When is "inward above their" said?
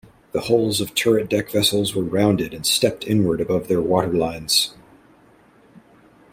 3.05-3.83